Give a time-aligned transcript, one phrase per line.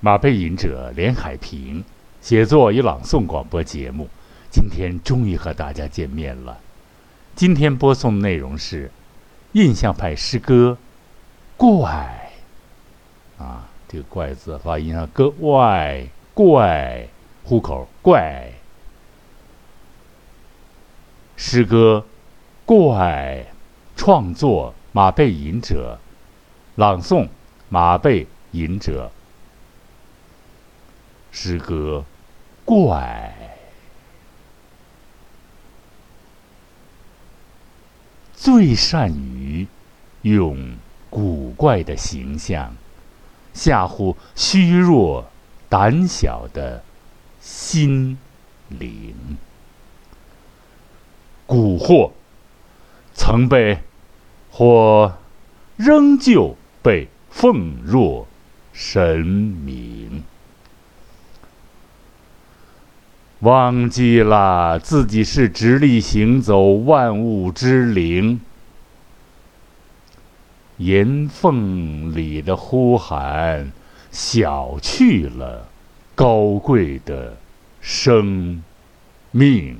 [0.00, 1.82] 马背吟者连海平，
[2.20, 4.08] 写作与朗诵广播节目，
[4.50, 6.58] 今天终于和大家见面了。
[7.34, 8.90] 今天播送的内容是
[9.52, 10.76] 印象派诗歌
[11.58, 12.30] 《怪》
[13.42, 17.08] 啊，这个“怪”字发音啊，歌怪怪，
[17.44, 18.52] 虎口怪。
[21.36, 22.04] 诗歌
[22.66, 23.46] 《怪》
[23.96, 25.98] 创作马背吟者，
[26.76, 27.28] 朗诵
[27.70, 29.10] 马背吟者。
[31.38, 32.02] 诗歌，
[32.64, 33.30] 怪，
[38.34, 39.68] 最善于
[40.22, 40.76] 用
[41.10, 42.74] 古怪的形象
[43.52, 45.30] 吓唬虚弱、
[45.68, 46.82] 胆小的
[47.38, 48.16] 心
[48.70, 49.36] 灵。
[51.46, 52.12] 蛊惑
[53.12, 53.80] 曾被
[54.50, 55.18] 或
[55.76, 58.26] 仍旧被奉若
[58.72, 60.24] 神明。
[63.40, 68.40] 忘记了自己是直立行走万物之灵，
[70.78, 73.70] 岩缝里的呼喊，
[74.10, 75.68] 小去了
[76.14, 77.36] 高贵的
[77.82, 78.62] 生
[79.30, 79.76] 命。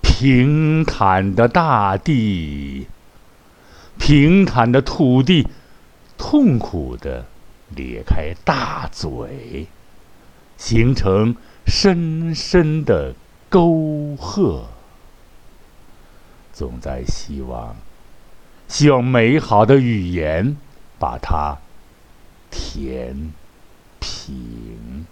[0.00, 2.86] 平坦的大地，
[3.98, 5.46] 平坦的土地。
[6.18, 7.24] 痛苦的
[7.74, 9.66] 咧开大嘴，
[10.56, 11.36] 形成
[11.66, 13.14] 深深的
[13.48, 14.66] 沟壑。
[16.52, 17.76] 总在希望，
[18.66, 20.56] 希望美好的语言
[20.98, 21.58] 把它
[22.50, 23.32] 填
[24.00, 25.06] 平。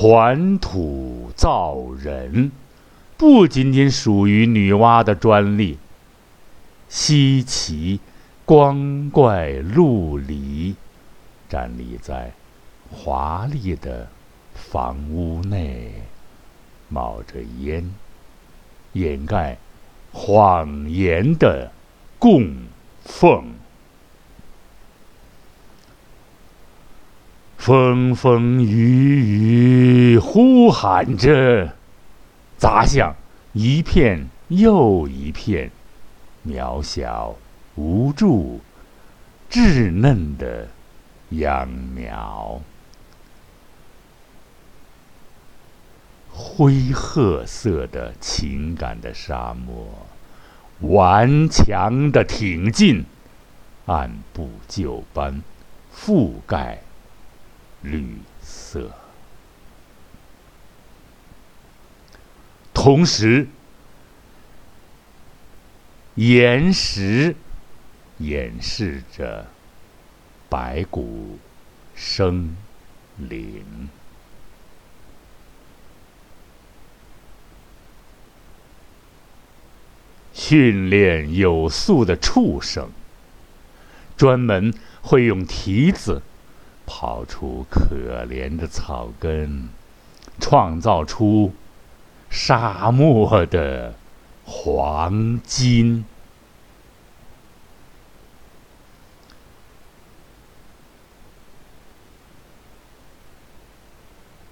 [0.00, 2.50] 团土造人，
[3.18, 5.76] 不仅仅属于女娲的专利。
[6.88, 8.00] 稀奇、
[8.46, 10.74] 光怪陆离，
[11.50, 12.32] 站立在
[12.90, 14.08] 华丽的
[14.54, 15.92] 房屋内，
[16.88, 17.94] 冒着烟，
[18.94, 19.58] 掩盖
[20.12, 21.70] 谎言的
[22.18, 22.54] 供
[23.04, 23.52] 奉。
[27.70, 31.72] 风风雨雨呼喊着，
[32.58, 33.14] 砸向
[33.52, 35.70] 一片又一片
[36.44, 37.36] 渺小、
[37.76, 38.60] 无助、
[39.48, 40.66] 稚嫩的
[41.28, 42.60] 秧苗。
[46.28, 50.08] 灰褐色的情感的沙漠，
[50.80, 53.04] 顽强的挺进，
[53.86, 55.40] 按部就班
[55.96, 56.82] 覆盖。
[57.82, 58.90] 绿色，
[62.74, 63.48] 同时，
[66.14, 67.34] 岩石
[68.18, 69.46] 掩饰着
[70.48, 71.38] 白骨
[71.94, 72.56] 生
[73.16, 73.88] 灵，
[80.34, 82.90] 训练有素的畜生，
[84.16, 86.22] 专门会用蹄子。
[86.90, 89.68] 刨出可怜的草根，
[90.40, 91.54] 创造出
[92.28, 93.94] 沙漠的
[94.44, 96.04] 黄金。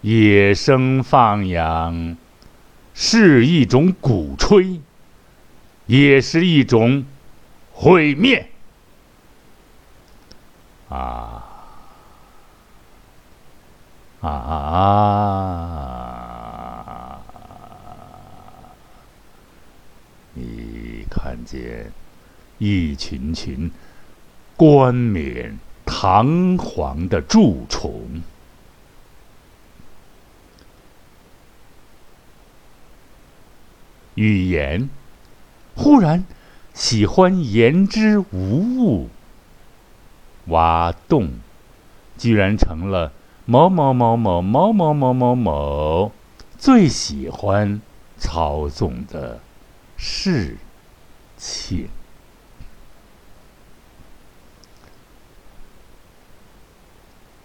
[0.00, 2.16] 野生放养
[2.92, 4.80] 是一种鼓吹，
[5.86, 7.06] 也是一种
[7.72, 8.50] 毁灭。
[14.24, 15.60] 啊！
[20.32, 21.92] 你看见
[22.58, 23.70] 一群群
[24.56, 28.22] 冠冕堂皇的蛀虫，
[34.14, 34.88] 语言
[35.76, 36.24] 忽然
[36.72, 39.10] 喜欢言之无物，
[40.46, 41.34] 挖洞
[42.16, 43.12] 居然成了。
[43.46, 46.12] 某某某某某某某某某
[46.56, 47.82] 最喜欢
[48.16, 49.40] 操纵的
[49.98, 50.56] 事
[51.36, 51.88] 情。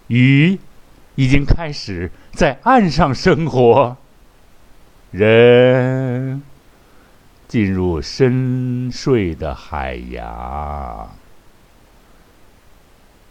[0.07, 0.57] 鱼
[1.15, 3.97] 已经开始在岸上生活，
[5.11, 6.41] 人
[7.47, 11.09] 进入深睡的海洋，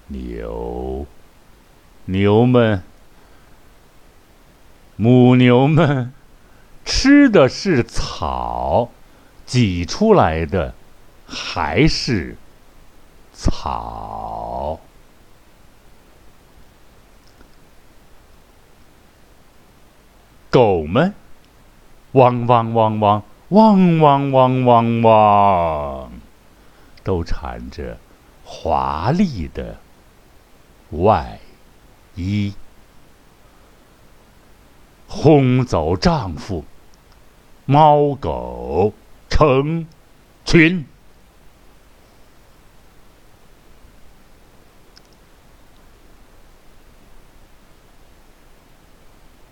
[0.09, 1.07] 牛。
[2.11, 2.83] 牛们
[4.97, 6.11] 母牛们
[6.83, 8.89] 吃的是草，
[9.45, 10.73] 挤出来的
[11.27, 12.39] 还是
[13.35, 14.81] 草。
[20.49, 21.13] 狗们
[22.13, 26.13] 汪汪汪汪汪汪汪汪汪，
[27.05, 27.99] 都缠着
[28.47, 29.77] 华丽的
[30.93, 31.39] 外
[32.19, 32.53] 一，
[35.07, 36.65] 轰走丈夫。
[37.65, 38.93] 猫狗
[39.31, 39.87] 成
[40.45, 40.85] 群。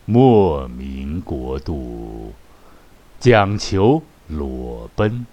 [0.09, 2.33] 莫名国度
[3.21, 5.27] 讲求裸奔，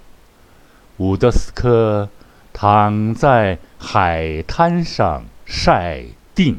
[0.98, 2.10] 伍德斯科
[2.52, 6.06] 躺在海滩上晒
[6.36, 6.58] 腚，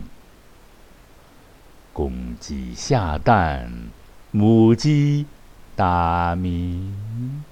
[1.95, 3.73] 公鸡下蛋，
[4.31, 5.25] 母鸡
[5.75, 7.43] 打鸣，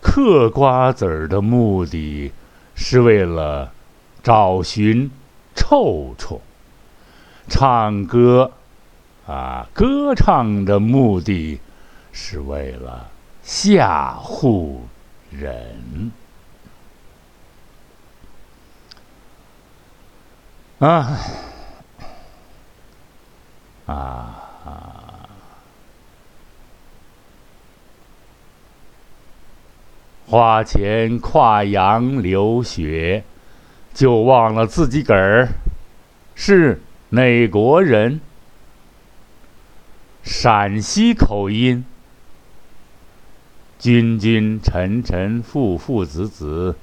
[0.00, 2.32] 嗑瓜子儿的目的。
[2.74, 3.70] 是为了
[4.22, 5.10] 找寻
[5.54, 6.40] 臭虫，
[7.48, 8.50] 唱歌
[9.26, 11.60] 啊，歌唱的目的
[12.12, 13.10] 是为了
[13.42, 14.78] 吓唬
[15.30, 16.10] 人
[20.82, 21.16] 啊
[23.86, 25.28] 啊！
[30.26, 33.22] 花钱跨洋留学，
[33.94, 35.50] 就忘了自己个儿
[36.34, 38.20] 是哪国人。
[40.24, 41.84] 陕西口音，
[43.78, 46.74] 君君臣臣父父子子，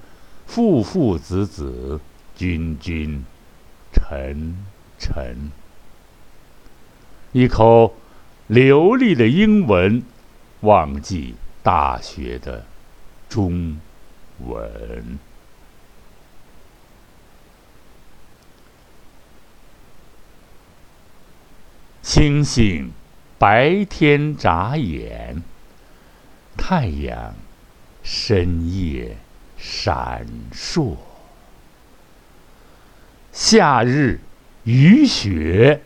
[0.46, 2.00] 父父子子
[2.38, 3.26] 君君
[4.10, 4.56] 臣
[4.98, 5.52] 臣。
[7.32, 7.96] 一口
[8.48, 10.02] 流利的英文，
[10.62, 12.66] 忘记大学的。
[13.30, 13.80] 中
[14.40, 15.20] 文。
[22.02, 22.92] 星星
[23.38, 25.44] 白天眨眼，
[26.58, 27.36] 太阳
[28.02, 29.18] 深夜
[29.60, 30.98] 闪烁。
[33.50, 34.20] 夏日
[34.64, 35.82] 雨雪，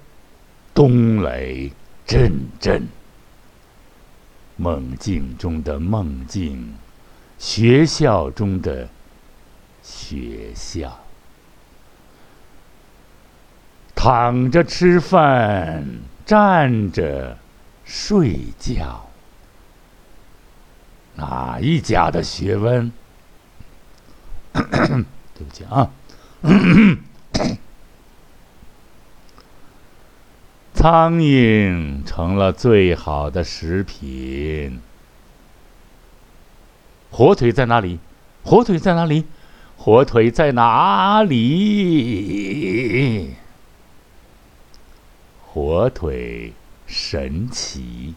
[0.74, 1.72] 冬雷
[2.06, 2.90] 阵阵。
[4.58, 6.76] 梦境中的梦境。
[7.40, 8.90] 学校中的
[9.82, 11.00] 学校，
[13.96, 15.86] 躺着吃饭，
[16.26, 17.38] 站着
[17.86, 19.10] 睡觉，
[21.16, 22.92] 哪一家的学问？
[24.52, 25.90] 对不起啊，
[30.84, 34.82] 苍蝇成了最好的食品。
[37.10, 38.00] 火腿在哪里？
[38.44, 39.24] 火腿在哪里？
[39.78, 43.36] 火腿在哪里？
[45.48, 46.52] 火腿
[46.86, 48.16] 神奇，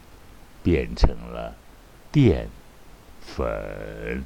[0.61, 1.55] 变成了
[2.11, 2.49] 淀
[3.21, 4.25] 粉。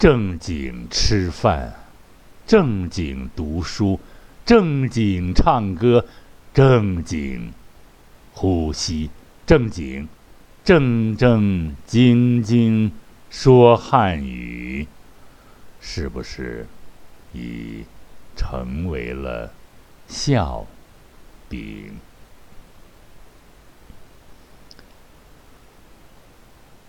[0.00, 1.74] 正经吃饭，
[2.46, 4.00] 正经读书，
[4.46, 6.06] 正经唱歌。
[6.54, 7.52] 正经
[8.32, 9.10] 呼吸，
[9.46, 10.08] 正经
[10.64, 12.90] 正正经经
[13.28, 14.88] 说汉语，
[15.82, 16.66] 是不是
[17.34, 17.84] 已
[18.34, 19.52] 成为了
[20.08, 20.66] 笑
[21.50, 21.92] 柄？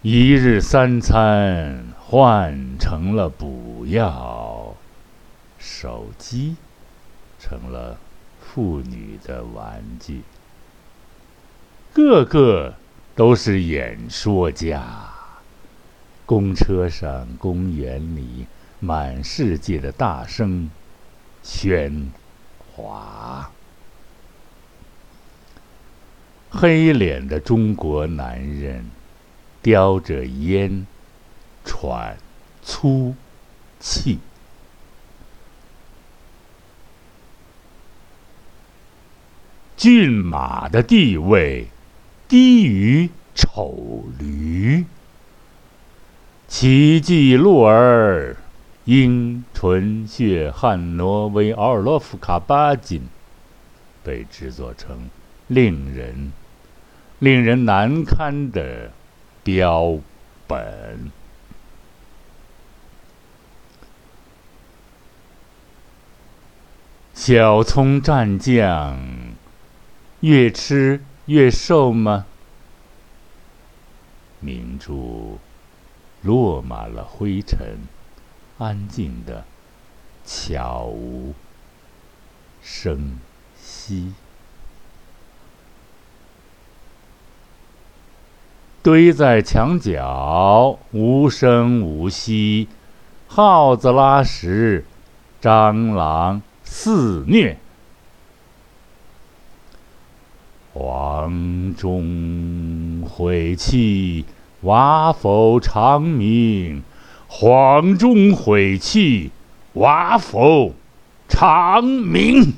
[0.01, 4.75] 一日三餐换成了补药，
[5.57, 6.57] 手机
[7.39, 7.97] 成了。
[8.41, 10.23] 妇女的玩具，
[11.93, 12.73] 个个
[13.15, 14.83] 都是演说家。
[16.25, 18.45] 公车上、公园里，
[18.81, 20.69] 满世界的大声
[21.41, 22.07] 喧
[22.75, 23.49] 哗。
[26.49, 28.83] 黑脸的中国男人，
[29.61, 30.85] 叼着烟，
[31.63, 32.17] 喘
[32.61, 33.15] 粗
[33.79, 34.19] 气。
[39.77, 41.67] 骏马的地位
[42.27, 44.85] 低于丑驴。
[46.47, 48.35] 奇迹鹿儿，
[48.85, 53.07] 因纯血汉挪威奥尔洛夫卡巴金，
[54.03, 55.09] 被制作成
[55.47, 56.31] 令人
[57.17, 58.91] 令人难堪的
[59.43, 59.97] 标
[60.45, 61.11] 本。
[67.23, 68.97] 小葱蘸酱，
[70.21, 72.25] 越吃越瘦吗？
[74.39, 75.37] 明珠
[76.23, 77.77] 落满了灰尘，
[78.57, 79.45] 安静的，
[80.25, 81.35] 悄无
[82.59, 83.19] 声
[83.55, 84.15] 息，
[88.81, 92.67] 堆在墙角，无声无息。
[93.27, 94.83] 耗子拉屎，
[95.39, 96.41] 蟑螂。
[96.73, 97.57] 肆虐，
[100.73, 104.25] 黄钟毁弃，
[104.61, 106.81] 瓦否长鸣？
[107.27, 109.31] 黄钟毁弃，
[109.73, 110.73] 瓦否
[111.27, 112.53] 长鸣？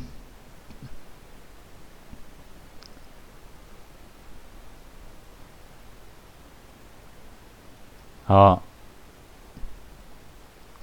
[8.25, 8.63] 好，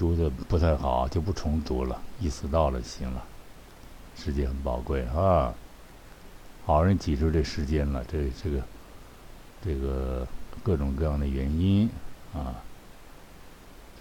[0.01, 2.01] 读的不太好，就不重读了。
[2.19, 3.23] 意思到了就行了，
[4.17, 5.53] 时间很宝贵啊！
[6.65, 8.63] 好人挤出这时间了，这这个
[9.63, 10.27] 这个
[10.63, 11.87] 各种各样的原因
[12.33, 12.65] 啊，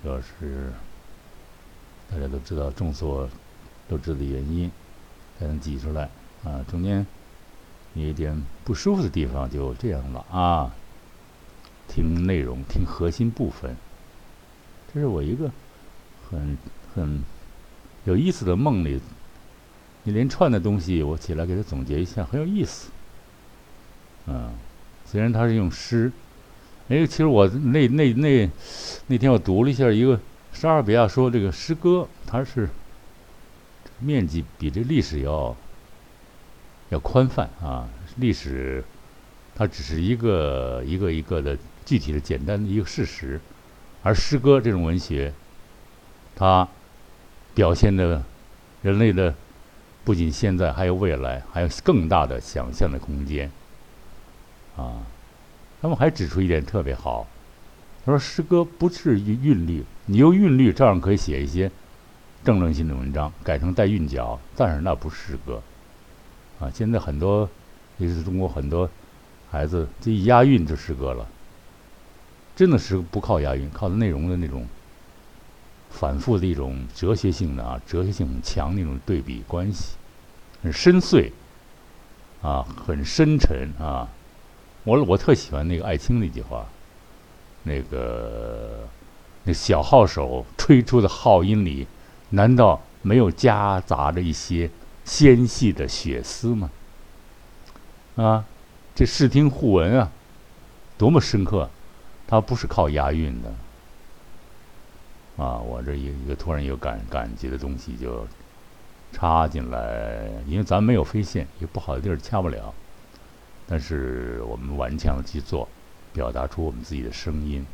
[0.01, 0.71] 主要是
[2.09, 3.29] 大家都知道，众所
[3.89, 4.71] 周知的原因
[5.37, 6.09] 才能挤出来
[6.45, 6.63] 啊。
[6.69, 7.05] 中间
[7.93, 10.73] 有一点不舒服的地方，就这样了啊。
[11.89, 13.75] 听内容，听核心部分，
[14.93, 15.51] 这是我一个
[16.29, 16.57] 很
[16.93, 17.23] 很。
[18.05, 18.99] 有意思的梦里，
[20.05, 22.89] 一连串的东西，我起来给他总结一下，很有意思。
[24.25, 24.51] 嗯，
[25.05, 26.11] 虽然他是用诗，
[26.87, 28.49] 哎，其实我那那那
[29.07, 30.19] 那天我读了一下一个
[30.53, 32.69] 莎士比亚说这个诗歌，它是
[33.99, 35.55] 面积比这历史要
[36.87, 37.87] 要宽泛啊。
[38.15, 38.83] 历史
[39.53, 41.55] 它只是一个一个一个的
[41.85, 43.39] 具体的简单的一个事实，
[44.01, 45.33] 而诗歌这种文学，
[46.39, 46.67] 它。
[47.55, 48.23] 表现的，
[48.83, 49.33] 人类的
[50.05, 53.51] 不仅现在，还有未来，还有更大的想象的空间。
[54.77, 55.01] 啊，
[55.81, 57.27] 他们还指出一点特别好，
[58.05, 61.69] 他说诗歌不是韵律，你用韵律照样可以写一些
[62.45, 65.61] 政论性的文章，改成带韵脚，但是那不是诗歌。
[66.61, 67.49] 啊，现在很多，
[67.97, 68.89] 也是中国很多
[69.51, 71.27] 孩子，这一押韵就诗歌了，
[72.55, 74.65] 真的是不靠押韵，靠的内容的那种。
[75.89, 79.95] 反复的一种哲学性的啊，哲学性很强的一种对比关系，
[80.63, 81.31] 很深邃，
[82.41, 84.07] 啊，很深沉啊。
[84.83, 86.65] 我我特喜欢那个艾青那句话，
[87.63, 88.87] 那个
[89.43, 91.85] 那小号手吹出的号音里，
[92.29, 94.69] 难道没有夹杂着一些
[95.03, 96.69] 纤细的血丝吗？
[98.15, 98.45] 啊，
[98.95, 100.11] 这视听互文啊，
[100.97, 101.69] 多么深刻！
[102.27, 103.51] 它不是靠押韵的。
[105.39, 108.27] 啊，我这一一个突然有感感激的东西就
[109.13, 112.73] 插进来，因为咱没有飞线，有不好的地儿掐不了。
[113.65, 115.69] 但是我们顽强的去做，
[116.11, 117.65] 表达出我们自己的声音。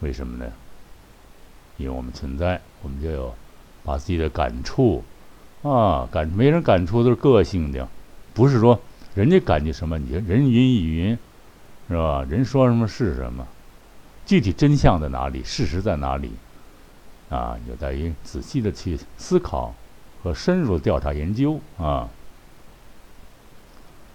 [0.00, 0.52] 为什么呢？
[1.76, 3.32] 因为我们存在，我们就要
[3.84, 5.04] 把自己的感触
[5.62, 7.86] 啊，感没人感触都是个性的，
[8.32, 8.80] 不是说
[9.14, 11.18] 人家感觉什么，你人云亦云，
[11.88, 12.26] 是吧？
[12.28, 13.46] 人说什么是什么，
[14.26, 16.32] 具体真相在哪里，事实在哪里？
[17.34, 19.74] 啊，有待于仔细的去思考
[20.22, 22.08] 和深入调查研究啊！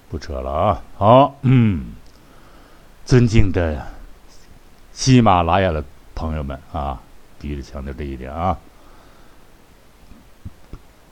[0.10, 1.88] 不扯了啊，好，嗯，
[3.06, 3.86] 尊敬的
[4.94, 5.84] 喜马拉雅的
[6.16, 7.02] 朋友们啊，
[7.40, 8.58] 必须强调这一点啊！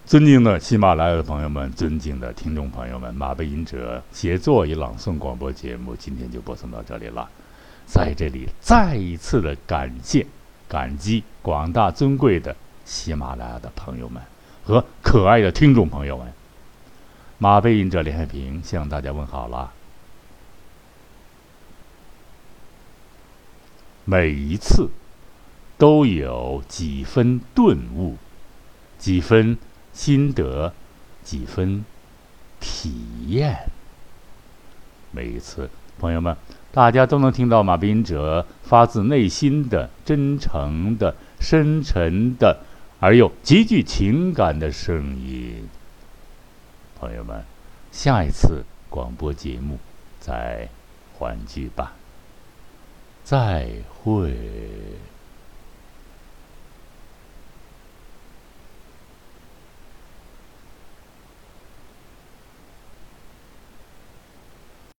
[0.06, 7.30] 尊敬的喜马拉雅的朋友们，尊敬的听众朋友们，马背吟者写作与朗诵广播节目今天就播送到这里了，
[7.86, 10.26] 在这里再一次的感谢。
[10.68, 14.22] 感激广大尊贵的喜马拉雅的朋友们
[14.64, 16.34] 和可爱的听众朋友们，
[17.38, 19.74] 马背吟者连海平向大家问好了。
[24.04, 24.90] 每一次
[25.78, 28.18] 都有几分顿悟，
[28.98, 29.58] 几分
[29.94, 30.74] 心得，
[31.24, 31.86] 几分
[32.60, 33.70] 体验。
[35.12, 35.70] 每一次，
[36.00, 36.36] 朋友们。
[36.72, 42.60] 大家都能听到马斌哲发自内心的、真诚的、深沉的，
[43.00, 45.68] 而又极具情感的声音。
[47.00, 47.44] 朋友们，
[47.92, 49.80] 下一次广播节目
[50.20, 50.70] 再
[51.18, 51.94] 欢聚吧，
[53.24, 54.36] 再会。